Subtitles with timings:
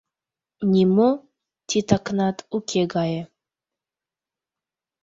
[0.71, 1.09] Нимо
[1.67, 3.21] титакнат уке гае